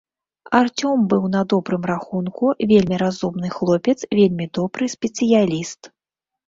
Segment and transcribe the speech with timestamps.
[0.59, 5.81] Арцём быў на добрым рахунку, вельмі разумны хлопец, вельмі добры спецыяліст.